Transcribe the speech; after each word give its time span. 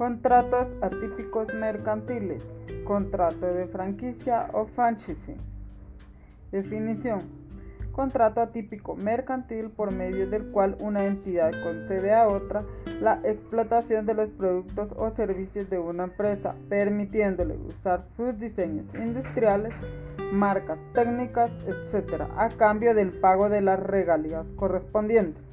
Contratos 0.00 0.66
atípicos 0.80 1.52
mercantiles. 1.52 2.42
Contrato 2.84 3.52
de 3.52 3.66
franquicia 3.66 4.48
o 4.54 4.64
franchise. 4.64 5.36
Definición. 6.50 7.18
Contrato 7.92 8.40
atípico 8.40 8.96
mercantil 8.96 9.68
por 9.68 9.92
medio 9.92 10.26
del 10.26 10.52
cual 10.52 10.78
una 10.80 11.04
entidad 11.04 11.50
concede 11.62 12.14
a 12.14 12.28
otra 12.28 12.64
la 13.02 13.20
explotación 13.24 14.06
de 14.06 14.14
los 14.14 14.30
productos 14.30 14.88
o 14.96 15.10
servicios 15.10 15.68
de 15.68 15.78
una 15.78 16.04
empresa, 16.04 16.54
permitiéndole 16.70 17.58
usar 17.58 18.06
sus 18.16 18.38
diseños 18.38 18.86
industriales, 18.94 19.74
marcas, 20.32 20.78
técnicas, 20.94 21.50
etc., 21.66 22.22
a 22.38 22.48
cambio 22.48 22.94
del 22.94 23.12
pago 23.12 23.50
de 23.50 23.60
las 23.60 23.78
regalías 23.78 24.46
correspondientes. 24.56 25.49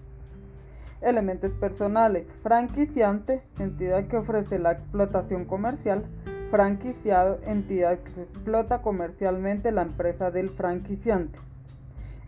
Elementos 1.01 1.51
personales. 1.51 2.25
Franquiciante, 2.41 3.43
entidad 3.59 4.07
que 4.07 4.17
ofrece 4.17 4.57
la 4.57 4.71
explotación 4.71 5.45
comercial. 5.45 6.03
Franquiciado, 6.49 7.39
entidad 7.45 7.99
que 7.99 8.21
explota 8.23 8.81
comercialmente 8.81 9.71
la 9.71 9.83
empresa 9.83 10.31
del 10.31 10.49
franquiciante. 10.49 11.37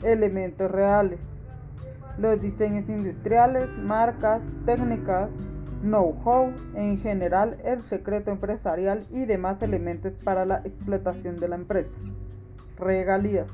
Elementos 0.03 0.69
reales. 0.69 1.19
Los 2.19 2.39
diseños 2.41 2.87
industriales, 2.89 3.69
marcas, 3.77 4.41
técnicas, 4.65 5.29
know-how, 5.81 6.51
en 6.75 6.97
general 6.99 7.57
el 7.63 7.81
secreto 7.81 8.29
empresarial 8.29 9.05
y 9.09 9.25
demás 9.25 9.61
elementos 9.61 10.13
para 10.23 10.45
la 10.45 10.57
explotación 10.65 11.39
de 11.39 11.47
la 11.47 11.55
empresa. 11.55 11.89
Regalías. 12.77 13.47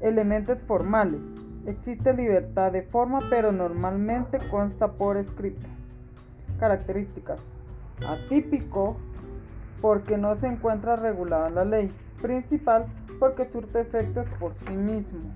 Elementos 0.00 0.58
formales 0.66 1.20
Existe 1.68 2.14
libertad 2.14 2.72
de 2.72 2.80
forma, 2.80 3.18
pero 3.28 3.52
normalmente 3.52 4.38
consta 4.50 4.92
por 4.92 5.18
escrito. 5.18 5.68
Características. 6.58 7.38
Atípico 8.08 8.96
porque 9.82 10.16
no 10.16 10.34
se 10.40 10.46
encuentra 10.46 10.96
regulado 10.96 11.48
en 11.48 11.54
la 11.56 11.66
ley. 11.66 11.92
Principal 12.22 12.86
porque 13.18 13.50
surte 13.52 13.82
efectos 13.82 14.26
por 14.40 14.54
sí 14.66 14.74
mismo. 14.78 15.30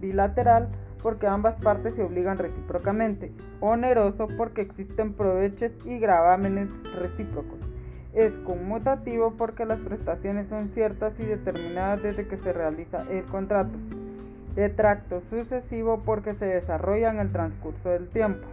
Bilateral 0.00 0.68
porque 1.04 1.28
ambas 1.28 1.54
partes 1.62 1.94
se 1.94 2.02
obligan 2.02 2.38
recíprocamente. 2.38 3.30
Oneroso 3.60 4.26
porque 4.36 4.62
existen 4.62 5.12
provechos 5.12 5.70
y 5.84 6.00
gravámenes 6.00 6.68
recíprocos. 6.96 7.60
Es 8.12 8.32
conmutativo 8.44 9.34
porque 9.38 9.64
las 9.64 9.78
prestaciones 9.78 10.48
son 10.48 10.70
ciertas 10.70 11.12
y 11.20 11.26
determinadas 11.26 12.02
desde 12.02 12.26
que 12.26 12.38
se 12.38 12.52
realiza 12.52 13.04
el 13.08 13.22
contrato 13.26 13.70
de 14.54 14.68
tracto 14.68 15.22
sucesivo 15.30 16.02
porque 16.04 16.34
se 16.34 16.46
desarrolla 16.46 17.10
en 17.10 17.18
el 17.20 17.32
transcurso 17.32 17.88
del 17.88 18.08
tiempo. 18.08 18.46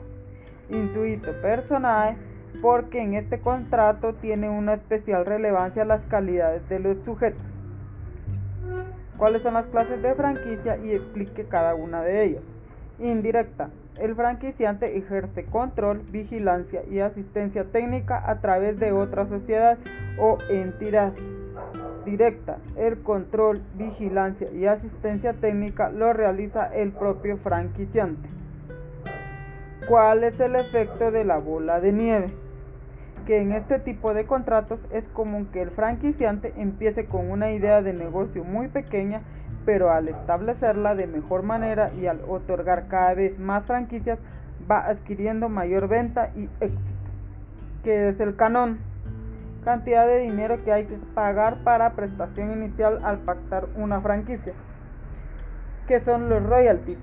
Intuito 0.70 1.32
personal 1.42 2.16
porque 2.62 3.02
en 3.02 3.14
este 3.14 3.40
contrato 3.40 4.14
tiene 4.16 4.50
una 4.50 4.76
especial 4.76 5.26
relevancia 5.26 5.86
las 5.86 6.02
calidades 6.06 6.68
de 6.70 6.80
los 6.80 6.98
sujetos. 7.06 7.44
¿Cuáles 9.18 9.42
son 9.42 9.56
las 9.56 9.66
clases 9.68 10.02
de 10.02 10.14
franquicia? 10.14 10.78
Y 10.78 10.92
explique 10.92 11.46
cada 11.46 11.74
una 11.76 12.02
de 12.04 12.24
ellas. 12.24 12.44
Indirecta. 13.00 13.70
El 14.00 14.16
franquiciante 14.16 14.96
ejerce 14.96 15.46
control, 15.46 16.04
vigilancia 16.12 16.84
y 16.90 17.00
asistencia 17.00 17.64
técnica 17.64 18.22
a 18.30 18.42
través 18.42 18.80
de 18.80 18.92
otra 18.92 19.28
sociedad 19.28 19.80
o 20.20 20.38
entidad 20.50 21.14
directa. 22.08 22.58
El 22.78 23.04
control, 23.04 23.62
vigilancia 23.76 24.48
y 24.52 24.66
asistencia 24.66 25.34
técnica 25.34 25.90
lo 25.90 26.14
realiza 26.14 26.66
el 26.74 26.92
propio 26.92 27.38
franquiciante. 27.38 28.30
¿Cuál 29.88 30.24
es 30.24 30.40
el 30.40 30.56
efecto 30.56 31.12
de 31.12 31.26
la 31.26 31.38
bola 31.38 31.80
de 31.80 31.92
nieve? 31.92 32.28
Que 33.26 33.42
en 33.42 33.52
este 33.52 33.80
tipo 33.80 34.14
de 34.14 34.26
contratos 34.26 34.80
es 34.92 35.04
común 35.10 35.48
que 35.52 35.62
el 35.62 35.70
franquiciante 35.72 36.54
empiece 36.58 37.06
con 37.06 37.30
una 37.30 37.52
idea 37.52 37.82
de 37.82 37.94
negocio 37.94 38.44
muy 38.46 38.70
pequeña, 38.70 39.22
pero 39.66 39.92
al 39.92 40.08
establecerla 40.08 40.96
de 40.96 41.08
mejor 41.08 41.44
manera 41.44 41.92
y 42.02 42.08
al 42.08 42.22
otorgar 42.28 42.88
cada 42.88 43.14
vez 43.14 43.38
más 43.38 43.66
franquicias, 43.66 44.18
va 44.70 44.80
adquiriendo 44.86 45.50
mayor 45.50 45.90
venta 45.90 46.32
y 46.36 46.50
éxito. 46.62 46.82
¿Qué 47.84 48.10
es 48.10 48.20
el 48.20 48.36
canón? 48.36 48.80
Cantidad 49.68 50.08
de 50.08 50.20
dinero 50.20 50.56
que 50.64 50.72
hay 50.72 50.86
que 50.86 50.96
pagar 51.14 51.58
para 51.66 51.92
prestación 51.92 52.54
inicial 52.54 53.02
al 53.04 53.18
pactar 53.18 53.68
una 53.76 54.00
franquicia, 54.00 54.54
que 55.90 56.00
son 56.00 56.30
los 56.30 56.42
royalties, 56.42 56.98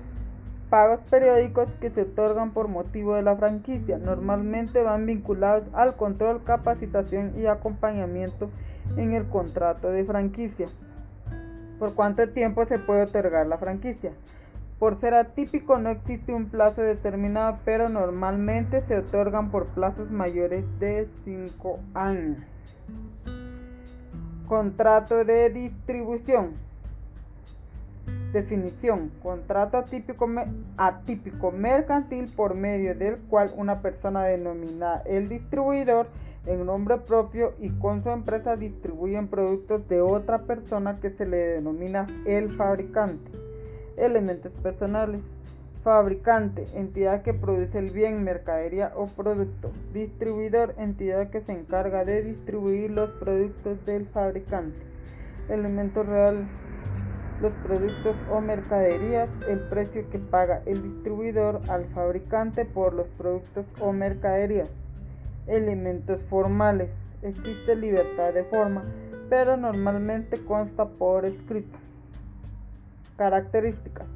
pagos 0.71 0.99
periódicos 1.11 1.69
que 1.79 1.91
se 1.91 2.01
otorgan 2.01 2.53
por 2.53 2.67
motivo 2.67 3.13
de 3.13 3.21
la 3.21 3.35
franquicia. 3.35 3.99
Normalmente 3.99 4.81
van 4.81 5.05
vinculados 5.05 5.67
al 5.75 5.95
control, 5.95 6.43
capacitación 6.43 7.39
y 7.39 7.45
acompañamiento 7.45 8.49
en 8.97 9.13
el 9.13 9.25
contrato 9.25 9.91
de 9.91 10.03
franquicia. 10.03 10.65
¿Por 11.77 11.93
cuánto 11.93 12.27
tiempo 12.29 12.65
se 12.65 12.79
puede 12.79 13.03
otorgar 13.03 13.45
la 13.45 13.59
franquicia? 13.59 14.11
Por 14.79 14.99
ser 14.99 15.13
atípico 15.13 15.77
no 15.77 15.89
existe 15.89 16.33
un 16.33 16.49
plazo 16.49 16.81
determinado, 16.81 17.59
pero 17.63 17.89
normalmente 17.89 18.81
se 18.87 18.97
otorgan 18.97 19.51
por 19.51 19.67
plazos 19.67 20.09
mayores 20.09 20.65
de 20.79 21.07
5 21.25 21.79
años. 21.93 22.54
Contrato 24.47 25.25
de 25.25 25.49
distribución. 25.49 26.53
Definición. 28.31 29.11
Contrato 29.23 29.77
atípico, 29.77 31.51
mercantil 31.51 32.31
por 32.35 32.53
medio 32.53 32.93
del 32.95 33.17
cual 33.29 33.51
una 33.55 33.81
persona 33.81 34.23
denomina 34.23 35.01
el 35.05 35.29
distribuidor 35.29 36.07
en 36.45 36.65
nombre 36.65 36.97
propio 36.97 37.53
y 37.59 37.69
con 37.69 38.03
su 38.03 38.09
empresa 38.09 38.55
distribuyen 38.55 39.27
productos 39.27 39.87
de 39.87 40.01
otra 40.01 40.43
persona 40.43 40.99
que 40.99 41.09
se 41.09 41.25
le 41.25 41.37
denomina 41.37 42.05
el 42.25 42.55
fabricante. 42.55 43.31
Elementos 43.97 44.51
personales. 44.61 45.21
Fabricante, 45.85 46.65
entidad 46.73 47.21
que 47.21 47.35
produce 47.35 47.77
el 47.77 47.91
bien, 47.91 48.23
mercadería 48.23 48.91
o 48.95 49.05
producto. 49.05 49.71
Distribuidor, 49.93 50.73
entidad 50.79 51.29
que 51.29 51.41
se 51.41 51.51
encarga 51.51 52.03
de 52.03 52.23
distribuir 52.23 52.89
los 52.89 53.11
productos 53.11 53.85
del 53.85 54.07
fabricante. 54.07 54.79
Elementos 55.47 56.07
reales, 56.07 56.47
los 57.39 57.51
productos 57.63 58.15
o 58.31 58.41
mercaderías, 58.41 59.29
el 59.47 59.59
precio 59.59 60.09
que 60.09 60.17
paga 60.17 60.63
el 60.65 60.81
distribuidor 60.81 61.61
al 61.69 61.85
fabricante 61.93 62.65
por 62.65 62.95
los 62.95 63.07
productos 63.09 63.67
o 63.79 63.93
mercaderías. 63.93 64.71
Elementos 65.45 66.19
formales, 66.31 66.89
existe 67.21 67.75
libertad 67.75 68.33
de 68.33 68.43
forma, 68.45 68.85
pero 69.29 69.55
normalmente 69.55 70.43
consta 70.45 70.85
por 70.85 71.25
escrito. 71.25 71.77
Características. 73.17 74.14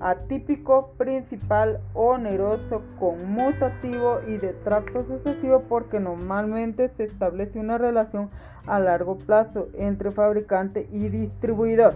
Atípico, 0.00 0.94
principal, 0.96 1.78
oneroso, 1.92 2.80
conmutativo 2.98 4.20
y 4.26 4.38
de 4.38 4.54
tracto 4.54 5.04
sucesivo 5.04 5.64
porque 5.68 6.00
normalmente 6.00 6.88
se 6.96 7.04
establece 7.04 7.60
una 7.60 7.76
relación 7.76 8.30
a 8.66 8.78
largo 8.78 9.18
plazo 9.18 9.68
entre 9.74 10.10
fabricante 10.10 10.88
y 10.90 11.10
distribuidor. 11.10 11.94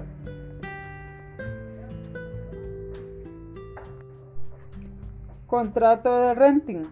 Contrato 5.47 6.15
de 6.21 6.35
renting. 6.35 6.83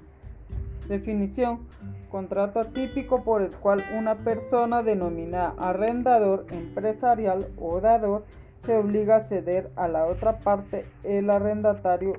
Definición. 0.88 1.66
Contrato 2.10 2.60
atípico 2.60 3.22
por 3.22 3.42
el 3.42 3.54
cual 3.56 3.82
una 3.98 4.16
persona 4.16 4.82
denominada 4.82 5.54
arrendador 5.58 6.46
empresarial 6.50 7.48
o 7.58 7.80
dador 7.80 8.24
se 8.64 8.76
obliga 8.76 9.16
a 9.16 9.24
ceder 9.24 9.70
a 9.76 9.88
la 9.88 10.06
otra 10.06 10.38
parte, 10.38 10.84
el 11.02 11.30
arrendatario 11.30 12.14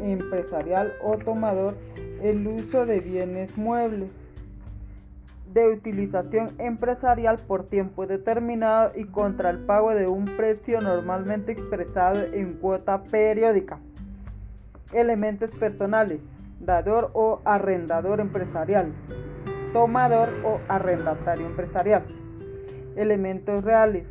empresarial 0.00 0.92
o 1.02 1.18
tomador, 1.18 1.74
el 2.22 2.46
uso 2.46 2.86
de 2.86 3.00
bienes 3.00 3.56
muebles 3.56 4.10
de 5.52 5.68
utilización 5.68 6.50
empresarial 6.58 7.38
por 7.46 7.64
tiempo 7.64 8.06
determinado 8.06 8.92
y 8.94 9.04
contra 9.06 9.50
el 9.50 9.58
pago 9.60 9.94
de 9.94 10.06
un 10.06 10.24
precio 10.24 10.80
normalmente 10.80 11.52
expresado 11.52 12.20
en 12.32 12.54
cuota 12.54 13.02
periódica. 13.04 13.78
Elementos 14.92 15.50
personales, 15.58 16.20
dador 16.60 17.10
o 17.14 17.40
arrendador 17.44 18.20
empresarial, 18.20 18.92
tomador 19.72 20.28
o 20.44 20.60
arrendatario 20.68 21.46
empresarial. 21.46 22.04
Elementos 22.96 23.64
reales, 23.64 24.04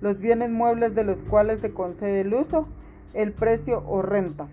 los 0.00 0.18
bienes 0.18 0.50
muebles 0.50 0.94
de 0.94 1.04
los 1.04 1.18
cuales 1.28 1.60
se 1.60 1.72
concede 1.72 2.20
el 2.20 2.34
uso, 2.34 2.68
el 3.14 3.32
precio 3.32 3.82
o 3.86 4.02
renta. 4.02 4.46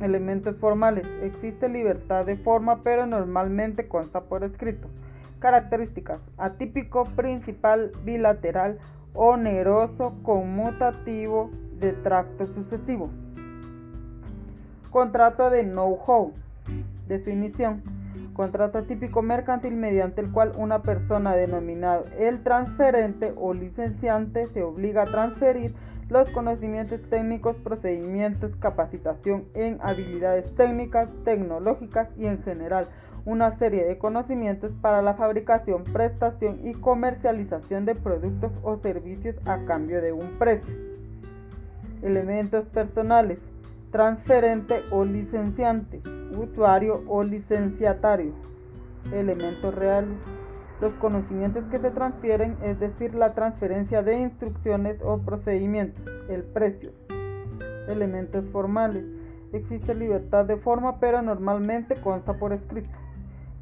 Elementos 0.00 0.56
formales. 0.56 1.06
Existe 1.22 1.68
libertad 1.68 2.26
de 2.26 2.36
forma, 2.36 2.82
pero 2.82 3.06
normalmente 3.06 3.86
consta 3.88 4.22
por 4.22 4.44
escrito. 4.44 4.88
Características. 5.38 6.20
Atípico, 6.36 7.04
principal, 7.16 7.92
bilateral, 8.04 8.78
oneroso, 9.14 10.14
conmutativo, 10.22 11.50
de 11.78 11.92
tracto 11.92 12.46
sucesivo. 12.46 13.10
Contrato 14.90 15.50
de 15.50 15.64
know-how. 15.64 16.32
Definición. 17.08 17.82
Contrato 18.34 18.82
típico 18.82 19.22
mercantil 19.22 19.76
mediante 19.76 20.20
el 20.20 20.32
cual 20.32 20.52
una 20.56 20.82
persona 20.82 21.36
denominada 21.36 22.02
el 22.18 22.42
transferente 22.42 23.32
o 23.36 23.54
licenciante 23.54 24.48
se 24.48 24.64
obliga 24.64 25.02
a 25.02 25.06
transferir 25.06 25.72
los 26.08 26.28
conocimientos 26.30 27.00
técnicos, 27.08 27.54
procedimientos, 27.62 28.50
capacitación 28.56 29.44
en 29.54 29.78
habilidades 29.80 30.52
técnicas, 30.56 31.08
tecnológicas 31.24 32.08
y 32.18 32.26
en 32.26 32.42
general 32.42 32.88
una 33.24 33.56
serie 33.56 33.84
de 33.84 33.98
conocimientos 33.98 34.72
para 34.82 35.00
la 35.00 35.14
fabricación, 35.14 35.84
prestación 35.84 36.58
y 36.64 36.74
comercialización 36.74 37.86
de 37.86 37.94
productos 37.94 38.50
o 38.64 38.78
servicios 38.78 39.36
a 39.46 39.64
cambio 39.64 40.02
de 40.02 40.12
un 40.12 40.38
precio. 40.40 40.74
Elementos 42.02 42.66
personales, 42.66 43.38
transferente 43.92 44.82
o 44.90 45.04
licenciante, 45.04 46.02
usuario 46.34 47.02
o 47.06 47.22
licenciatario. 47.22 48.32
Elementos 49.12 49.74
reales, 49.74 50.16
los 50.80 50.92
conocimientos 50.94 51.64
que 51.70 51.78
se 51.78 51.90
transfieren, 51.90 52.56
es 52.62 52.78
decir, 52.80 53.14
la 53.14 53.34
transferencia 53.34 54.02
de 54.02 54.18
instrucciones 54.18 55.00
o 55.02 55.18
procedimientos, 55.18 56.04
el 56.28 56.42
precio. 56.42 56.90
Elementos 57.88 58.44
formales, 58.50 59.04
existe 59.52 59.94
libertad 59.94 60.46
de 60.46 60.56
forma, 60.56 60.98
pero 61.00 61.22
normalmente 61.22 61.96
consta 61.96 62.34
por 62.34 62.52
escrito. 62.52 62.90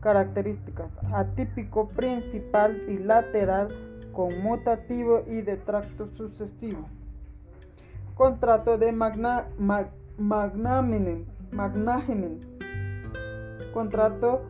Características: 0.00 0.90
atípico, 1.12 1.88
principal, 1.88 2.80
bilateral, 2.86 3.68
conmutativo 4.12 5.22
y 5.26 5.42
de 5.42 5.56
tracto 5.56 6.08
sucesivo. 6.16 6.86
Contrato 8.14 8.78
de 8.78 8.92
magna, 8.92 9.46
Contrato 13.72 14.42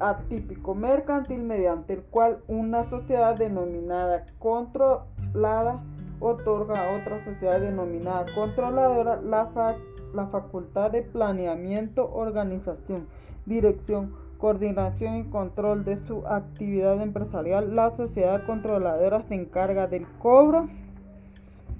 atípico 0.00 0.74
mercantil 0.74 1.42
mediante 1.42 1.94
el 1.94 2.02
cual 2.02 2.38
una 2.48 2.84
sociedad 2.84 3.36
denominada 3.36 4.24
controlada 4.38 5.82
otorga 6.20 6.74
a 6.74 6.96
otra 6.96 7.24
sociedad 7.24 7.60
denominada 7.60 8.26
controladora 8.34 9.20
la, 9.22 9.76
la 10.14 10.26
facultad 10.26 10.90
de 10.90 11.02
planeamiento, 11.02 12.10
organización, 12.12 13.06
dirección, 13.44 14.14
coordinación 14.38 15.16
y 15.16 15.24
control 15.24 15.84
de 15.84 15.98
su 16.06 16.26
actividad 16.26 17.00
empresarial, 17.00 17.74
la 17.74 17.96
sociedad 17.96 18.44
controladora 18.46 19.22
se 19.28 19.34
encarga 19.34 19.86
del 19.86 20.06
cobro 20.18 20.68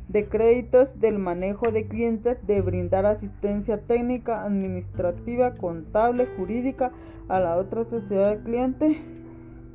de 0.08 0.28
créditos, 0.28 0.88
del 1.00 1.18
manejo 1.18 1.72
de 1.72 1.86
clientes, 1.86 2.38
de 2.46 2.60
brindar 2.60 3.06
asistencia 3.06 3.80
técnica, 3.80 4.44
administrativa, 4.44 5.52
contable, 5.52 6.26
jurídica 6.36 6.92
a 7.28 7.40
la 7.40 7.56
otra 7.56 7.84
sociedad 7.84 8.36
de 8.36 8.42
clientes, 8.42 8.96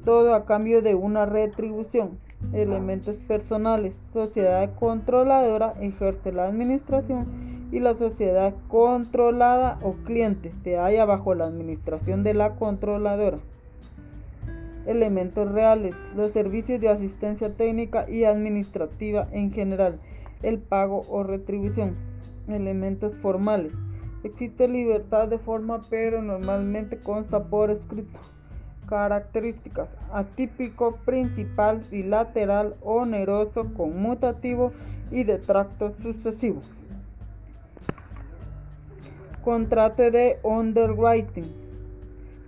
todo 0.05 0.33
a 0.33 0.45
cambio 0.45 0.81
de 0.81 0.95
una 0.95 1.25
retribución. 1.25 2.17
Elementos 2.53 3.15
personales, 3.27 3.93
sociedad 4.13 4.73
controladora 4.79 5.75
ejerce 5.79 6.31
la 6.31 6.47
administración 6.47 7.51
y 7.71 7.79
la 7.79 7.95
sociedad 7.95 8.53
controlada 8.67 9.79
o 9.81 9.93
cliente 9.93 10.51
se 10.63 10.75
halla 10.75 11.05
bajo 11.05 11.35
la 11.35 11.45
administración 11.45 12.23
de 12.23 12.33
la 12.33 12.55
controladora. 12.55 13.39
Elementos 14.85 15.51
reales, 15.51 15.95
los 16.15 16.31
servicios 16.31 16.81
de 16.81 16.89
asistencia 16.89 17.53
técnica 17.53 18.09
y 18.09 18.23
administrativa 18.23 19.27
en 19.31 19.53
general, 19.53 19.99
el 20.43 20.59
pago 20.59 21.01
o 21.09 21.23
retribución. 21.23 21.95
Elementos 22.47 23.13
formales, 23.21 23.73
existe 24.23 24.67
libertad 24.67 25.27
de 25.27 25.37
forma 25.37 25.81
pero 25.89 26.21
normalmente 26.21 26.97
consta 26.97 27.43
por 27.43 27.71
escrito. 27.71 28.19
Características, 28.87 29.89
atípico, 30.11 30.97
principal, 31.05 31.81
bilateral, 31.89 32.75
oneroso, 32.81 33.73
conmutativo 33.73 34.73
y 35.11 35.23
de 35.23 35.37
tracto 35.37 35.93
sucesivo. 36.01 36.61
Contrato 39.43 40.11
de 40.11 40.39
underwriting. 40.43 41.45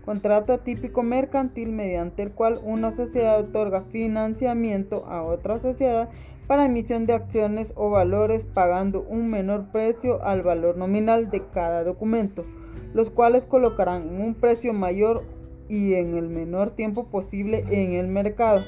Contrato 0.06 0.58
típico 0.60 1.02
mercantil 1.02 1.70
mediante 1.72 2.24
el 2.24 2.32
cual 2.32 2.60
una 2.62 2.94
sociedad 2.94 3.40
otorga 3.40 3.84
financiamiento 3.84 5.06
a 5.06 5.24
otra 5.24 5.60
sociedad 5.62 6.10
para 6.48 6.66
emisión 6.66 7.06
de 7.06 7.14
acciones 7.14 7.68
o 7.76 7.90
valores 7.90 8.44
pagando 8.54 9.02
un 9.02 9.30
menor 9.30 9.72
precio 9.72 10.24
al 10.24 10.42
valor 10.42 10.78
nominal 10.78 11.30
de 11.30 11.42
cada 11.54 11.84
documento, 11.84 12.46
los 12.94 13.10
cuales 13.10 13.44
colocarán 13.44 14.10
en 14.10 14.22
un 14.22 14.36
precio 14.36 14.74
mayor 14.74 15.24
y 15.70 15.94
en 15.94 16.16
el 16.16 16.30
menor 16.30 16.72
tiempo 16.72 17.06
posible 17.06 17.66
en 17.70 17.94
el 17.94 18.08
mercado. 18.08 18.64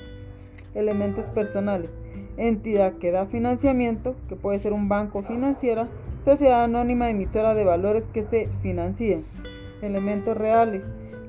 Elementos 0.74 1.25
personales. 1.33 1.89
Entidad 2.38 2.94
que 2.94 3.12
da 3.12 3.25
financiamiento, 3.27 4.16
que 4.28 4.36
puede 4.36 4.60
ser 4.60 4.74
un 4.74 4.89
banco 4.89 5.24
financiera, 5.24 5.88
Sociedad 6.25 6.63
anónima 6.63 7.12
emisora 7.12 7.54
de 7.54 7.63
valores 7.63 8.04
que 8.12 8.24
se 8.24 8.48
financien. 8.63 9.25
Elementos 9.83 10.36
reales. 10.36 10.81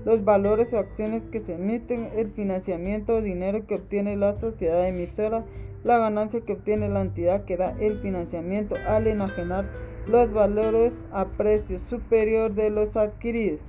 Los 0.06 0.24
valores 0.24 0.72
o 0.72 0.78
acciones 0.78 1.22
que 1.30 1.40
se 1.40 1.56
emiten, 1.56 2.08
el 2.16 2.30
financiamiento 2.30 3.16
o 3.16 3.20
dinero 3.20 3.66
que 3.66 3.74
obtiene 3.74 4.16
la 4.16 4.40
sociedad 4.40 4.88
emisora, 4.88 5.44
la 5.86 5.98
ganancia 5.98 6.40
que 6.40 6.54
obtiene 6.54 6.88
la 6.88 7.00
entidad 7.00 7.44
que 7.44 7.56
da 7.56 7.74
el 7.78 8.00
financiamiento 8.00 8.74
al 8.88 9.06
enajenar 9.06 9.66
los 10.08 10.32
valores 10.32 10.92
a 11.12 11.26
precio 11.26 11.78
superior 11.88 12.52
de 12.54 12.70
los 12.70 12.96
adquiridos. 12.96 13.60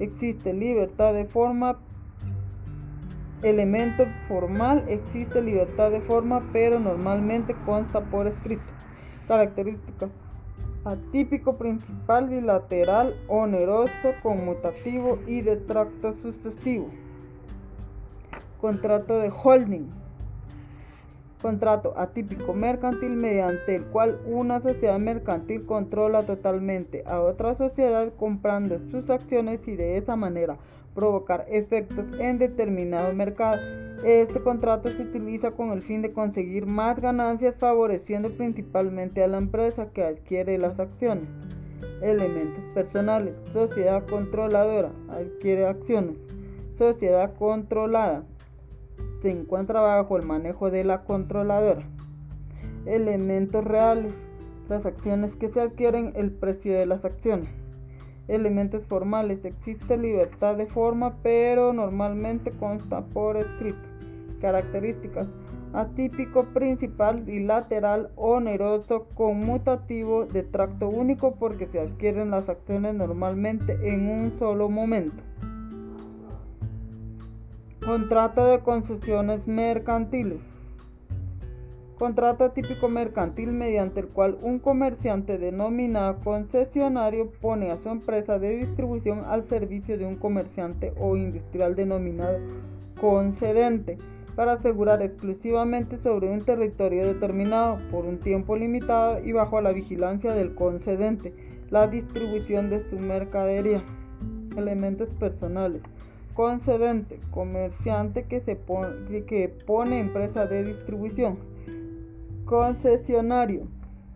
Existe 0.00 0.52
libertad 0.52 1.14
de 1.14 1.26
forma, 1.26 1.78
elemento 3.42 4.04
formal, 4.26 4.84
existe 4.88 5.40
libertad 5.40 5.92
de 5.92 6.00
forma, 6.00 6.42
pero 6.52 6.80
normalmente 6.80 7.54
consta 7.64 8.00
por 8.00 8.26
escrito. 8.26 8.64
Características 9.28 10.10
atípico 10.84 11.56
principal 11.56 12.28
bilateral, 12.28 13.14
oneroso, 13.28 14.14
conmutativo 14.22 15.18
y 15.26 15.42
de 15.42 15.56
tracto 15.56 16.14
sucesivo. 16.22 16.90
Contrato 18.60 19.18
de 19.18 19.30
holding. 19.30 19.99
Contrato 21.40 21.94
atípico 21.96 22.52
mercantil 22.52 23.16
mediante 23.16 23.76
el 23.76 23.84
cual 23.84 24.20
una 24.26 24.60
sociedad 24.60 24.98
mercantil 24.98 25.64
controla 25.64 26.22
totalmente 26.22 27.02
a 27.06 27.20
otra 27.20 27.54
sociedad 27.56 28.12
comprando 28.18 28.78
sus 28.90 29.08
acciones 29.08 29.66
y 29.66 29.74
de 29.74 29.96
esa 29.96 30.16
manera 30.16 30.58
provocar 30.94 31.46
efectos 31.48 32.04
en 32.18 32.38
determinado 32.38 33.14
mercado. 33.14 33.58
Este 34.04 34.40
contrato 34.40 34.90
se 34.90 35.02
utiliza 35.02 35.52
con 35.52 35.70
el 35.70 35.82
fin 35.82 36.02
de 36.02 36.12
conseguir 36.12 36.66
más 36.66 37.00
ganancias 37.00 37.54
favoreciendo 37.58 38.30
principalmente 38.30 39.22
a 39.22 39.28
la 39.28 39.38
empresa 39.38 39.90
que 39.92 40.04
adquiere 40.04 40.58
las 40.58 40.78
acciones. 40.78 41.28
Elementos 42.02 42.64
personales. 42.74 43.34
Sociedad 43.52 44.06
controladora. 44.06 44.90
Adquiere 45.08 45.66
acciones. 45.66 46.16
Sociedad 46.78 47.34
controlada. 47.38 48.24
Se 49.22 49.30
encuentra 49.30 49.80
bajo 49.80 50.16
el 50.16 50.24
manejo 50.24 50.70
de 50.70 50.84
la 50.84 51.04
controladora. 51.04 51.82
Elementos 52.86 53.64
reales. 53.64 54.12
Las 54.68 54.86
acciones 54.86 55.34
que 55.36 55.48
se 55.50 55.60
adquieren, 55.60 56.12
el 56.14 56.30
precio 56.30 56.78
de 56.78 56.86
las 56.86 57.04
acciones 57.04 57.48
elementos 58.30 58.84
formales. 58.86 59.44
Existe 59.44 59.96
libertad 59.96 60.56
de 60.56 60.66
forma, 60.66 61.16
pero 61.22 61.72
normalmente 61.72 62.50
consta 62.52 63.02
por 63.02 63.36
escrito. 63.36 63.78
Características. 64.40 65.26
Atípico, 65.72 66.44
principal, 66.46 67.20
bilateral, 67.22 68.10
oneroso, 68.16 69.06
conmutativo, 69.14 70.24
de 70.24 70.42
tracto 70.42 70.88
único 70.88 71.36
porque 71.36 71.66
se 71.68 71.80
adquieren 71.80 72.30
las 72.30 72.48
acciones 72.48 72.94
normalmente 72.94 73.78
en 73.82 74.08
un 74.08 74.32
solo 74.38 74.68
momento. 74.68 75.22
Contrato 77.84 78.44
de 78.44 78.60
concesiones 78.60 79.46
mercantiles. 79.46 80.38
Contrato 81.98 82.50
típico 82.50 82.90
mercantil 82.90 83.52
mediante 83.52 84.00
el 84.00 84.08
cual 84.08 84.36
un 84.42 84.58
comerciante 84.58 85.38
denominado 85.38 86.20
concesionario 86.22 87.30
pone 87.40 87.70
a 87.70 87.78
su 87.78 87.88
empresa 87.88 88.38
de 88.38 88.58
distribución 88.58 89.24
al 89.26 89.48
servicio 89.48 89.96
de 89.96 90.04
un 90.04 90.16
comerciante 90.16 90.92
o 90.98 91.16
industrial 91.16 91.74
denominado 91.74 92.38
concedente 93.00 93.96
para 94.36 94.52
asegurar 94.52 95.00
exclusivamente 95.00 95.96
sobre 96.02 96.30
un 96.30 96.42
territorio 96.44 97.06
determinado 97.06 97.78
por 97.90 98.04
un 98.04 98.18
tiempo 98.18 98.56
limitado 98.56 99.24
y 99.24 99.32
bajo 99.32 99.58
la 99.62 99.72
vigilancia 99.72 100.34
del 100.34 100.54
concedente 100.54 101.32
la 101.70 101.86
distribución 101.86 102.68
de 102.68 102.84
su 102.90 102.98
mercadería. 102.98 103.82
Elementos 104.54 105.08
personales. 105.18 105.80
Concedente, 106.40 107.20
comerciante 107.30 108.22
que, 108.22 108.40
se 108.40 108.56
pone, 108.56 109.26
que 109.26 109.50
pone 109.66 110.00
empresa 110.00 110.46
de 110.46 110.64
distribución 110.64 111.36
Concesionario. 112.46 113.64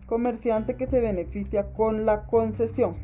Comerciante 0.07 0.75
que 0.75 0.87
se 0.87 1.01
beneficia 1.01 1.71
con 1.73 2.07
la 2.07 2.25
concesión. 2.25 2.95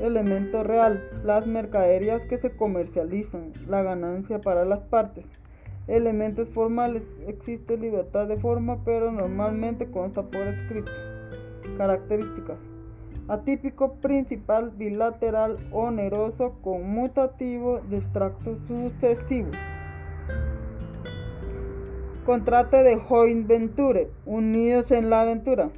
Elemento 0.00 0.62
real. 0.62 1.02
Las 1.24 1.48
mercaderías 1.48 2.22
que 2.28 2.38
se 2.38 2.56
comercializan. 2.56 3.50
La 3.66 3.82
ganancia 3.82 4.40
para 4.40 4.64
las 4.64 4.84
partes. 4.84 5.24
Elementos 5.88 6.48
formales. 6.50 7.02
Existe 7.26 7.76
libertad 7.76 8.28
de 8.28 8.36
forma, 8.36 8.84
pero 8.84 9.10
normalmente 9.10 9.90
consta 9.90 10.22
por 10.22 10.42
escrito. 10.42 10.92
Características. 11.76 12.73
Atípico 13.26 13.94
principal 14.02 14.70
bilateral 14.72 15.56
oneroso 15.72 16.58
conmutativo 16.60 17.80
de 17.88 17.96
extracto 17.96 18.58
sucesivo. 18.66 19.48
Contrato 22.26 22.76
de 22.76 22.96
joint 22.96 23.46
venture, 23.46 24.10
unidos 24.26 24.90
en 24.90 25.08
la 25.08 25.22
aventura. 25.22 25.70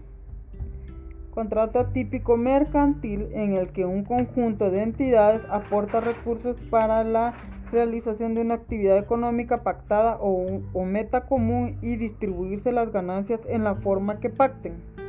Contrato 1.31 1.79
atípico 1.79 2.37
mercantil 2.37 3.29
en 3.33 3.55
el 3.55 3.69
que 3.69 3.85
un 3.85 4.03
conjunto 4.03 4.69
de 4.73 4.83
entidades 4.83 5.43
aporta 5.49 6.01
recursos 6.01 6.61
para 6.63 7.05
la 7.05 7.35
realización 7.71 8.35
de 8.35 8.41
una 8.41 8.55
actividad 8.55 8.99
económica 8.99 9.59
pactada 9.59 10.19
o, 10.21 10.63
o, 10.73 10.85
meta 10.85 11.27
común 11.27 11.79
y 11.81 11.97
distribuirse 11.97 12.73
las 12.73 12.91
ganancias 12.91 13.41
en 13.47 13.63
la 13.63 13.77
forma 13.77 14.19
que 14.19 14.31
pacten. 14.31 15.06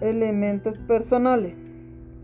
Elementos 0.00 0.78
personales. 0.78 1.54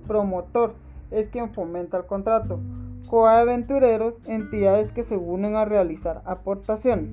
Promotor 0.06 0.74
es 1.10 1.28
quien 1.28 1.52
fomenta 1.52 1.96
el 1.96 2.06
contrato. 2.06 2.60
Coaventureros, 3.08 4.14
entidades 4.26 4.92
que 4.92 5.04
se 5.04 5.16
unen 5.16 5.56
a 5.56 5.64
realizar 5.64 6.22
aportaciones. 6.24 7.10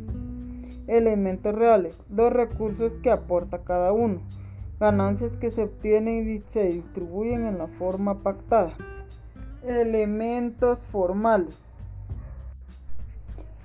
Elementos 0.87 1.55
reales, 1.55 1.97
los 2.09 2.31
recursos 2.31 2.93
que 3.03 3.11
aporta 3.11 3.59
cada 3.59 3.91
uno. 3.93 4.21
Ganancias 4.79 5.31
que 5.37 5.51
se 5.51 5.63
obtienen 5.63 6.29
y 6.29 6.39
se 6.53 6.63
distribuyen 6.65 7.45
en 7.45 7.57
la 7.57 7.67
forma 7.67 8.23
pactada. 8.23 8.71
Elementos 9.63 10.79
formales 10.91 11.59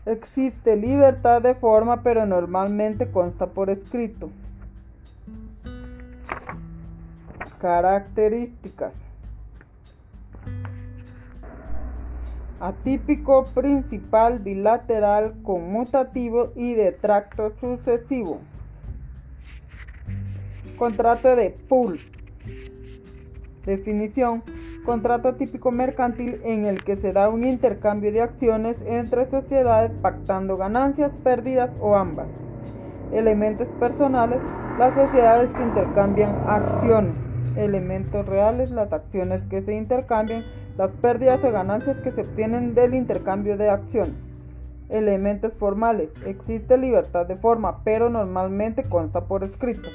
Existe 0.07 0.77
libertad 0.77 1.41
de 1.41 1.55
forma, 1.55 2.03
pero 2.03 2.27
normalmente 2.27 3.11
consta 3.11 3.47
por 3.47 3.71
escrito. 3.71 4.29
Características. 7.65 8.93
Atípico 12.61 13.47
principal 13.55 14.39
bilateral 14.39 15.33
conmutativo 15.43 16.53
y 16.57 16.75
de 16.75 16.93
tracto 16.93 17.55
sucesivo. 17.59 18.41
Contrato 20.77 21.35
de 21.37 21.57
pool. 21.67 22.01
Definición 23.65 24.43
contrato 24.85 25.35
típico 25.37 25.71
mercantil 25.71 26.43
en 26.45 26.67
el 26.67 26.85
que 26.85 26.97
se 26.97 27.15
da 27.15 27.31
un 27.31 27.47
intercambio 27.47 28.13
de 28.13 28.21
acciones 28.21 28.77
entre 28.85 29.31
sociedades 29.31 29.91
pactando 30.03 30.59
ganancias, 30.59 31.13
pérdidas 31.23 31.71
o 31.81 31.97
ambas. 31.97 32.27
Elementos 33.11 33.69
personales, 33.81 34.41
las 34.79 34.95
sociedades 34.95 35.49
que 35.57 35.63
intercambian 35.63 36.31
acciones. 36.47 37.24
Elementos 37.57 38.27
reales, 38.27 38.71
las 38.71 38.93
acciones 38.93 39.43
que 39.49 39.63
se 39.63 39.75
intercambian, 39.75 40.45
las 40.77 40.91
pérdidas 40.91 41.43
o 41.45 41.53
ganancias 41.53 41.97
que 41.99 42.13
se 42.13 42.23
obtienen 42.23 42.75
del 42.75 42.95
intercambio 42.95 43.57
de 43.57 43.71
acciones. 43.71 44.15
Elementos 44.89 45.53
formales, 45.55 46.11
existe 46.27 46.77
libertad 46.77 47.27
de 47.27 47.37
forma, 47.37 47.83
pero 47.85 48.11
normalmente 48.11 48.83
consta 48.83 49.23
por 49.23 49.45
escrito. 49.45 49.89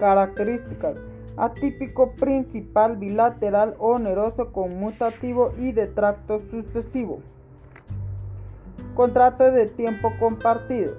Características 0.00 0.96
atípico 1.38 2.12
principal 2.12 2.96
bilateral 2.96 3.74
oneroso 3.78 4.52
conmutativo 4.52 5.52
y 5.58 5.72
de 5.72 5.86
tracto 5.86 6.42
sucesivo. 6.50 7.20
Contrato 8.94 9.50
de 9.52 9.66
tiempo 9.66 10.12
compartido. 10.18 10.94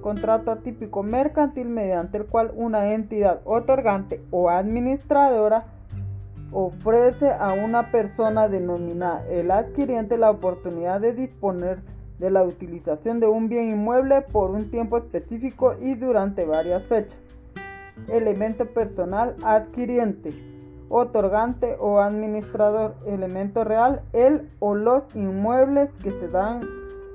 Contrato 0.00 0.50
atípico 0.50 1.02
mercantil 1.02 1.68
mediante 1.68 2.18
el 2.18 2.26
cual 2.26 2.52
una 2.54 2.92
entidad 2.94 3.40
otorgante 3.44 4.22
o 4.30 4.48
administradora 4.48 5.66
ofrece 6.52 7.30
a 7.30 7.52
una 7.52 7.90
persona 7.90 8.48
denominada 8.48 9.26
el 9.28 9.50
adquiriente 9.50 10.16
la 10.16 10.30
oportunidad 10.30 11.00
de 11.00 11.12
disponer 11.12 11.78
de 12.18 12.30
la 12.30 12.42
utilización 12.42 13.20
de 13.20 13.26
un 13.26 13.48
bien 13.48 13.68
inmueble 13.68 14.20
por 14.20 14.50
un 14.50 14.70
tiempo 14.70 14.98
específico 14.98 15.74
y 15.80 15.94
durante 15.94 16.44
varias 16.44 16.82
fechas. 16.84 17.18
Elemento 18.08 18.66
personal 18.66 19.36
adquiriente, 19.42 20.30
otorgante 20.88 21.76
o 21.78 22.00
administrador, 22.00 22.94
elemento 23.06 23.64
real, 23.64 24.02
el 24.12 24.50
o 24.58 24.74
los 24.74 25.04
inmuebles 25.14 25.90
que 26.02 26.10
se 26.10 26.28
dan 26.28 26.60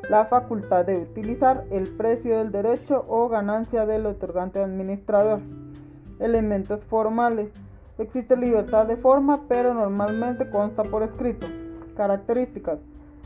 la 0.10 0.26
facultad 0.26 0.86
de 0.86 0.98
utilizar 0.98 1.66
el 1.72 1.90
precio 1.90 2.38
del 2.38 2.52
derecho 2.52 3.06
o 3.08 3.28
ganancia 3.28 3.86
del 3.86 4.06
otorgante 4.06 4.62
administrador. 4.62 5.40
Elementos 6.20 6.84
formales. 6.86 7.50
Existe 7.98 8.36
libertad 8.36 8.86
de 8.86 8.98
forma, 8.98 9.42
pero 9.48 9.74
normalmente 9.74 10.50
consta 10.50 10.84
por 10.84 11.04
escrito. 11.04 11.48
Características. 11.98 12.80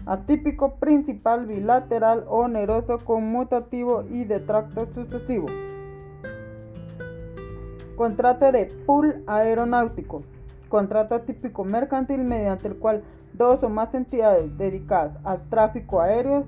Atípico 0.05 0.75
principal 0.75 1.45
bilateral 1.45 2.23
oneroso 2.27 2.97
conmutativo 3.03 4.03
y 4.09 4.23
de 4.23 4.39
tracto 4.39 4.87
sucesivo. 4.93 5.47
Contrato 7.95 8.51
de 8.51 8.67
pool 8.85 9.23
aeronáutico. 9.27 10.23
Contrato 10.69 11.19
típico 11.21 11.65
mercantil 11.65 12.23
mediante 12.23 12.69
el 12.69 12.77
cual 12.77 13.03
dos 13.33 13.61
o 13.63 13.69
más 13.69 13.93
entidades 13.93 14.57
dedicadas 14.57 15.17
al 15.25 15.41
tráfico 15.49 15.99
aéreo 15.99 16.45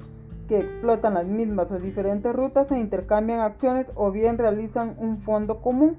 que 0.52 0.60
explotan 0.60 1.14
las 1.14 1.26
mismas 1.26 1.72
o 1.72 1.80
diferentes 1.80 2.36
rutas 2.36 2.68
se 2.68 2.78
intercambian 2.78 3.40
acciones 3.40 3.88
o 3.96 4.12
bien 4.12 4.38
realizan 4.38 4.96
un 4.98 5.22
fondo 5.22 5.62
común 5.62 5.98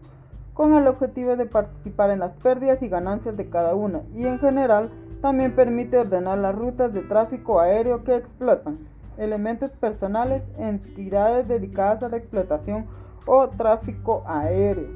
con 0.53 0.75
el 0.75 0.87
objetivo 0.89 1.37
de 1.37 1.47
participar 1.47 2.11
en 2.11 2.19
las 2.19 2.33
pérdidas 2.43 2.83
y 2.83 2.89
ganancias 2.89 3.35
de 3.35 3.49
cada 3.49 3.75
una 3.75 4.03
y 4.15 4.27
en 4.27 4.39
general 4.41 4.91
también 5.23 5.57
permite 5.57 5.97
ordenar 5.97 6.37
las 6.37 6.55
rutas 6.55 6.93
de 6.93 7.01
tráfico 7.01 7.61
aéreo 7.61 8.05
que 8.05 8.17
explotan. 8.17 8.77
Elementos 9.17 9.71
personales, 9.71 10.43
entidades 10.59 11.49
dedicadas 11.49 12.03
a 12.03 12.11
la 12.11 12.19
explotación 12.19 12.85
o 13.25 13.49
tráfico 13.49 14.23
aéreo 14.27 14.87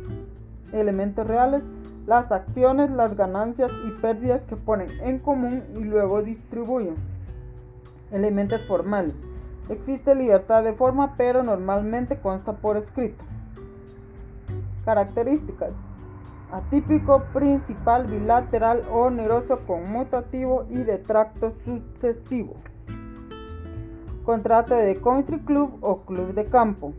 elementos 0.75 1.27
reales, 1.27 1.63
las 2.07 2.31
acciones, 2.31 2.91
las 2.91 3.17
ganancias 3.17 3.73
y 3.87 4.01
pérdidas 4.03 4.43
que 4.51 4.57
ponen 4.57 4.91
en 5.01 5.19
común 5.19 5.63
y 5.79 5.85
luego 5.85 6.23
distribuyen. 6.23 6.97
Elementos 8.13 8.61
formales. 8.69 9.15
Existe 9.68 10.14
libertad 10.14 10.62
de 10.62 10.75
forma, 10.75 11.14
pero 11.16 11.42
normalmente 11.42 12.20
consta 12.20 12.52
por 12.52 12.76
escrito. 12.76 13.25
Características. 14.85 15.73
Atípico, 16.52 17.25
principal, 17.32 18.06
bilateral, 18.06 18.85
oneroso, 18.90 19.58
conmutativo 19.66 20.66
y 20.70 20.78
de 20.78 20.99
tracto 20.99 21.52
sucesivo. 21.64 22.54
Contrato 24.25 24.75
de 24.75 25.00
country 25.00 25.40
club 25.40 25.78
o 25.80 26.02
club 26.02 26.35
de 26.35 26.44
campo 26.46 26.92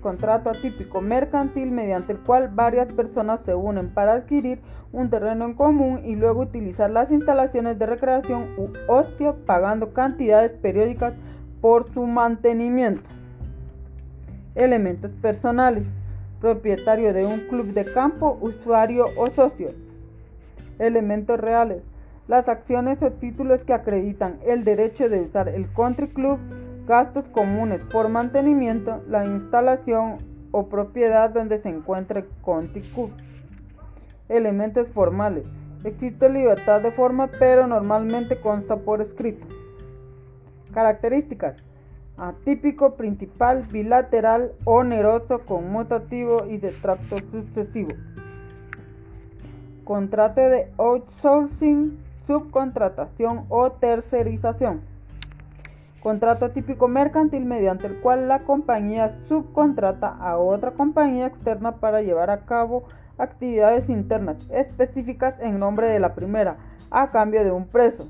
contrato 0.00 0.50
atípico 0.50 1.00
mercantil 1.00 1.70
mediante 1.70 2.12
el 2.12 2.20
cual 2.20 2.48
varias 2.48 2.86
personas 2.92 3.42
se 3.42 3.54
unen 3.54 3.90
para 3.90 4.14
adquirir 4.14 4.60
un 4.92 5.10
terreno 5.10 5.44
en 5.44 5.54
común 5.54 6.02
y 6.04 6.16
luego 6.16 6.42
utilizar 6.42 6.90
las 6.90 7.10
instalaciones 7.10 7.78
de 7.78 7.86
recreación 7.86 8.54
u 8.56 8.70
ocio 8.90 9.36
pagando 9.44 9.92
cantidades 9.92 10.52
periódicas 10.52 11.14
por 11.60 11.92
su 11.92 12.06
mantenimiento. 12.06 13.08
Elementos 14.54 15.10
personales. 15.22 15.84
Propietario 16.40 17.12
de 17.12 17.26
un 17.26 17.40
club 17.48 17.72
de 17.74 17.84
campo, 17.84 18.38
usuario 18.40 19.06
o 19.16 19.28
socio. 19.30 19.68
Elementos 20.78 21.40
reales. 21.40 21.82
Las 22.28 22.48
acciones 22.48 23.02
o 23.02 23.10
títulos 23.10 23.64
que 23.64 23.72
acreditan 23.72 24.38
el 24.46 24.62
derecho 24.62 25.08
de 25.08 25.22
usar 25.22 25.48
el 25.48 25.72
country 25.72 26.08
club 26.08 26.38
gastos 26.88 27.24
comunes 27.32 27.80
por 27.92 28.08
mantenimiento, 28.08 29.02
la 29.08 29.24
instalación 29.24 30.16
o 30.52 30.68
propiedad 30.68 31.28
donde 31.28 31.60
se 31.60 31.68
encuentre 31.68 32.24
Conticub. 32.40 33.10
Elementos 34.30 34.88
formales. 34.88 35.44
Existe 35.84 36.28
libertad 36.30 36.80
de 36.80 36.90
forma, 36.90 37.28
pero 37.38 37.66
normalmente 37.66 38.40
consta 38.40 38.76
por 38.76 39.02
escrito. 39.02 39.46
Características. 40.78 41.56
Atípico, 42.16 42.94
principal, 42.94 43.64
bilateral, 43.64 44.52
oneroso, 44.64 45.40
conmutativo 45.40 46.46
y 46.46 46.58
de 46.58 46.70
tracto 46.70 47.16
sucesivo. 47.32 47.94
Contrato 49.82 50.40
de 50.40 50.70
outsourcing, 50.78 51.98
subcontratación 52.28 53.44
o 53.48 53.72
tercerización. 53.72 54.82
Contrato 56.00 56.52
típico 56.52 56.86
mercantil 56.86 57.44
mediante 57.44 57.88
el 57.88 57.98
cual 57.98 58.28
la 58.28 58.44
compañía 58.44 59.18
subcontrata 59.26 60.06
a 60.06 60.38
otra 60.38 60.70
compañía 60.70 61.26
externa 61.26 61.72
para 61.78 62.02
llevar 62.02 62.30
a 62.30 62.42
cabo 62.42 62.84
actividades 63.18 63.88
internas 63.88 64.36
específicas 64.52 65.34
en 65.40 65.58
nombre 65.58 65.88
de 65.88 65.98
la 65.98 66.14
primera 66.14 66.56
a 66.92 67.10
cambio 67.10 67.42
de 67.42 67.50
un 67.50 67.66
precio. 67.66 68.04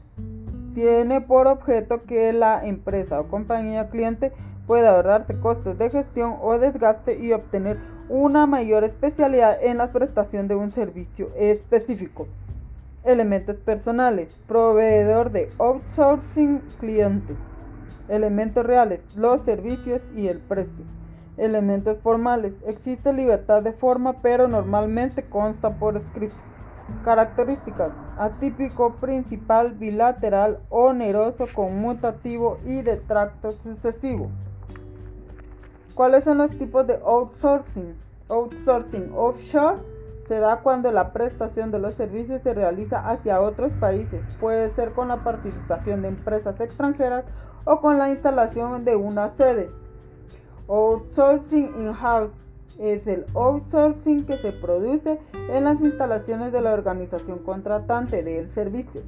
Tiene 0.78 1.20
por 1.20 1.49
objeto 1.49 2.04
que 2.04 2.32
la 2.32 2.64
empresa 2.64 3.18
o 3.18 3.26
compañía 3.26 3.90
cliente 3.90 4.30
pueda 4.64 4.90
ahorrarse 4.90 5.35
costos 5.40 5.76
de 5.76 5.90
gestión 5.90 6.37
o 6.40 6.56
desgaste 6.56 7.18
y 7.18 7.32
obtener 7.32 7.78
una 8.08 8.47
mayor 8.47 8.85
especialidad 8.85 9.58
en 9.61 9.78
la 9.78 9.90
prestación 9.90 10.47
de 10.47 10.54
un 10.54 10.70
servicio 10.70 11.30
específico. 11.37 12.28
Elementos 13.02 13.56
personales, 13.56 14.38
proveedor 14.47 15.32
de 15.32 15.49
outsourcing 15.58 16.61
cliente. 16.78 17.35
Elementos 18.08 18.64
reales, 18.64 19.00
los 19.16 19.42
servicios 19.42 20.00
y 20.14 20.28
el 20.28 20.38
precio. 20.38 20.85
Elementos 21.38 21.99
formales, 22.04 22.52
existe 22.68 23.12
libertad 23.12 23.64
de 23.64 23.73
forma 23.73 24.23
pero 24.23 24.47
normalmente 24.47 25.25
consta 25.25 25.70
por 25.70 25.97
escrito. 25.97 26.37
Características, 27.04 27.92
atípico, 28.18 28.95
principal, 28.95 29.73
bilateral, 29.73 30.59
oneroso, 30.68 31.47
conmutativo 31.54 32.59
y 32.64 32.83
de 32.83 32.97
tracto 32.97 33.52
sucesivo. 33.52 34.30
¿Cuáles 35.95 36.25
son 36.25 36.38
los 36.38 36.50
tipos 36.52 36.87
de 36.87 36.95
outsourcing? 37.04 37.95
Outsourcing 38.28 39.12
offshore 39.14 39.78
se 40.28 40.38
da 40.38 40.59
cuando 40.59 40.92
la 40.92 41.12
prestación 41.12 41.71
de 41.71 41.78
los 41.78 41.95
servicios 41.95 42.42
se 42.42 42.52
realiza 42.52 43.00
hacia 43.09 43.40
otros 43.40 43.73
países. 43.80 44.23
Puede 44.38 44.71
ser 44.75 44.92
con 44.92 45.09
la 45.09 45.25
participación 45.25 46.02
de 46.02 46.09
empresas 46.09 46.61
extranjeras 46.61 47.25
o 47.64 47.80
con 47.80 47.99
la 47.99 48.11
instalación 48.11 48.85
de 48.85 48.95
una 48.95 49.30
sede. 49.30 49.71
Outsourcing 50.68 51.73
in-house 51.80 52.30
es 52.78 53.06
el 53.06 53.26
outsourcing 53.34 54.25
que 54.25 54.38
se 54.38 54.52
produce 54.52 55.18
en 55.50 55.64
las 55.64 55.80
instalaciones 55.80 56.52
de 56.52 56.60
la 56.60 56.72
organización 56.72 57.40
contratante 57.40 58.22
del 58.22 58.52
servicio. 58.54 59.02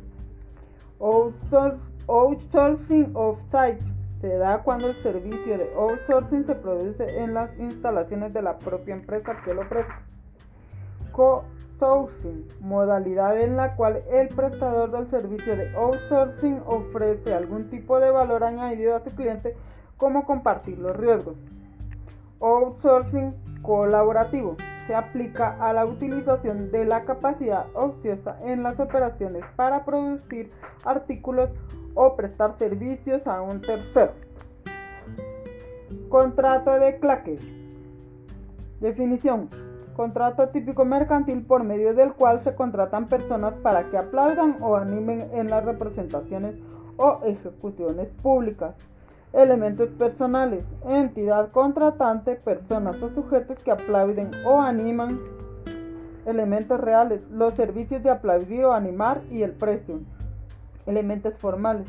Outsourcing 0.99 3.13
off-site 3.15 3.79
se 4.21 4.37
da 4.37 4.63
cuando 4.63 4.89
el 4.89 5.03
servicio 5.03 5.57
de 5.57 5.73
outsourcing 5.75 6.45
se 6.45 6.55
produce 6.55 7.23
en 7.23 7.35
las 7.35 7.59
instalaciones 7.59 8.35
de 8.35 8.43
la 8.43 8.59
propia 8.59 8.95
empresa 8.95 9.37
que 9.45 9.55
lo 9.55 9.69
presta. 9.69 10.03
Co-sourcing, 11.13 12.47
modalidad 12.61 13.41
en 13.41 13.57
la 13.57 13.75
cual 13.77 14.03
el 14.11 14.29
prestador 14.29 14.91
del 14.91 15.09
servicio 15.11 15.57
de 15.57 15.75
outsourcing 15.75 16.61
ofrece 16.67 17.35
algún 17.35 17.71
tipo 17.71 17.99
de 17.99 18.11
valor 18.11 18.45
añadido 18.45 18.95
a 18.95 19.01
su 19.01 19.15
cliente 19.15 19.57
como 19.97 20.27
compartir 20.27 20.79
los 20.79 20.95
riesgos. 20.97 21.37
Outsourcing 22.41 23.35
colaborativo 23.63 24.57
se 24.87 24.95
aplica 24.95 25.57
a 25.61 25.73
la 25.73 25.87
utilización 25.87 26.71
de 26.71 26.85
la 26.85 27.05
capacidad 27.05 27.67
ociosa 27.75 28.37
en 28.45 28.63
las 28.63 28.81
operaciones 28.81 29.45
para 29.57 29.85
producir 29.85 30.51
artículos 30.85 31.51
o 31.95 32.17
prestar 32.17 32.59
servicios 32.59 33.27
a 33.27 33.41
un 33.43 33.61
tercero. 33.61 34.13
Contrato 36.09 36.73
de 36.73 36.99
claque. 36.99 37.39
Definición. 38.81 39.49
Contrato 39.95 40.49
típico 40.49 40.85
mercantil 40.85 41.45
por 41.45 41.63
medio 41.63 41.95
del 41.95 42.15
cual 42.15 42.41
se 42.41 42.55
contratan 42.55 43.09
personas 43.09 43.55
para 43.63 43.91
que 43.91 43.99
aplaudan 43.99 44.57
o 44.61 44.77
animen 44.77 45.29
en 45.33 45.51
las 45.51 45.65
representaciones 45.65 46.57
o 46.97 47.21
ejecuciones 47.25 48.09
públicas. 48.23 48.75
Elementos 49.33 49.89
personales. 49.91 50.65
Entidad 50.89 51.53
contratante, 51.53 52.35
personas 52.35 53.01
o 53.01 53.11
sujetos 53.11 53.63
que 53.63 53.71
aplauden 53.71 54.31
o 54.45 54.61
animan. 54.61 55.21
Elementos 56.27 56.81
reales. 56.81 57.21
Los 57.31 57.55
servicios 57.55 58.03
de 58.03 58.11
aplaudir 58.11 58.65
o 58.65 58.73
animar 58.73 59.23
y 59.31 59.43
el 59.43 59.53
precio. 59.53 60.01
Elementos 60.87 61.35
formales. 61.39 61.87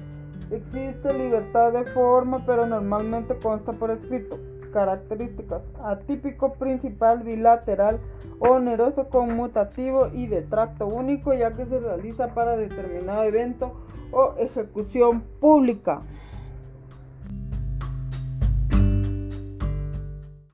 Existe 0.51 1.13
libertad 1.13 1.73
de 1.73 1.85
forma, 1.85 2.45
pero 2.45 2.67
normalmente 2.67 3.35
consta 3.41 3.71
por 3.73 3.89
escrito. 3.89 4.37
Características. 4.71 5.63
Atípico 5.83 6.53
principal, 6.53 7.23
bilateral, 7.23 7.99
oneroso, 8.39 9.09
conmutativo 9.09 10.09
y 10.13 10.27
de 10.27 10.43
tracto 10.43 10.85
único, 10.85 11.33
ya 11.33 11.55
que 11.55 11.65
se 11.65 11.79
realiza 11.79 12.35
para 12.35 12.55
determinado 12.55 13.23
evento 13.23 13.73
o 14.11 14.35
ejecución 14.37 15.23
pública. 15.39 16.01